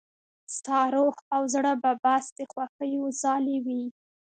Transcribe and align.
ستا 0.55 0.79
روح 0.95 1.15
او 1.35 1.41
زړه 1.53 1.73
به 1.81 1.91
بس 2.03 2.25
د 2.37 2.39
خوښيو 2.51 3.05
ځالې 3.21 3.57
وي. 3.65 3.83